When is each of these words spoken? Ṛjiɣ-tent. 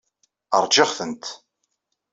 Ṛjiɣ-tent. 0.63 1.25